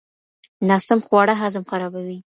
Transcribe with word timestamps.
ناسم 0.67 0.99
خواړه 1.07 1.33
هضم 1.41 1.63
خرابوي. 1.69 2.19